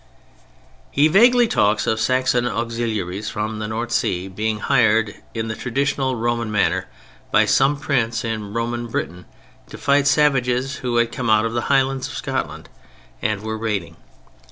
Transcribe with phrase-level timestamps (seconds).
[0.89, 6.15] He vaguely talks of Saxon auxiliaries from the North Sea being hired (in the traditional
[6.15, 6.87] Roman manner)
[7.29, 9.25] by some Prince in Roman Britain
[9.69, 12.67] to fight savages who had come out of the Highlands of Scotland
[13.21, 13.95] and were raiding.